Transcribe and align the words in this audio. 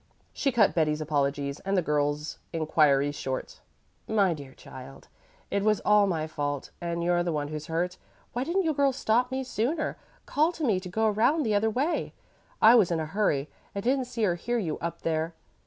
She 0.33 0.51
cut 0.51 0.73
Betty's 0.73 0.99
apologies 0.99 1.59
and 1.59 1.77
the 1.77 1.83
girls' 1.83 2.39
inquiries 2.51 3.13
short. 3.13 3.59
"My 4.07 4.33
dear 4.33 4.55
child, 4.55 5.09
it 5.51 5.61
was 5.63 5.79
all 5.81 6.07
my 6.07 6.25
fault, 6.25 6.71
and 6.81 7.03
you're 7.03 7.21
the 7.21 7.31
one 7.31 7.49
who's 7.49 7.67
hurt. 7.67 7.97
Why 8.33 8.43
didn't 8.43 8.63
you 8.63 8.73
girls 8.73 8.95
stop 8.95 9.29
me 9.31 9.43
sooner 9.43 9.97
call 10.25 10.51
to 10.53 10.63
me 10.63 10.79
to 10.79 10.89
go 10.89 11.07
round 11.07 11.45
the 11.45 11.53
other 11.53 11.69
way? 11.69 12.13
I 12.63 12.73
was 12.73 12.89
in 12.89 12.99
a 12.99 13.05
hurry 13.05 13.47
and 13.75 13.83
didn't 13.83 14.05
see 14.05 14.25
or 14.25 14.33
hear 14.33 14.57
you 14.57 14.79
up 14.79 15.03
there." 15.03 15.35